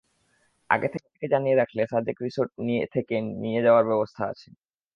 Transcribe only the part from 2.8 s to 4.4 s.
থেকে নিয়ে যাওয়ার ব্যবস্থা